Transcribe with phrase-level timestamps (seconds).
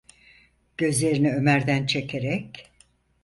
[0.77, 2.71] Gözlerini Ömer’den çekerek: